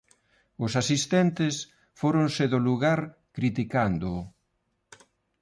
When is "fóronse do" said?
1.99-2.59